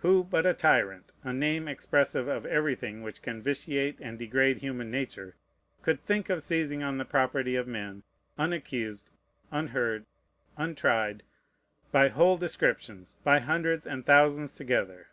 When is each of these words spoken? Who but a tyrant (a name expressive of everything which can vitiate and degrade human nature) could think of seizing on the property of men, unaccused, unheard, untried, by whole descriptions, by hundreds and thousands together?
Who 0.00 0.22
but 0.24 0.44
a 0.44 0.52
tyrant 0.52 1.12
(a 1.24 1.32
name 1.32 1.66
expressive 1.66 2.28
of 2.28 2.44
everything 2.44 3.00
which 3.00 3.22
can 3.22 3.40
vitiate 3.40 3.98
and 4.02 4.18
degrade 4.18 4.58
human 4.58 4.90
nature) 4.90 5.34
could 5.80 5.98
think 5.98 6.28
of 6.28 6.42
seizing 6.42 6.82
on 6.82 6.98
the 6.98 7.06
property 7.06 7.56
of 7.56 7.66
men, 7.66 8.02
unaccused, 8.36 9.12
unheard, 9.50 10.04
untried, 10.58 11.22
by 11.90 12.08
whole 12.08 12.36
descriptions, 12.36 13.16
by 13.24 13.38
hundreds 13.40 13.86
and 13.86 14.04
thousands 14.04 14.54
together? 14.56 15.06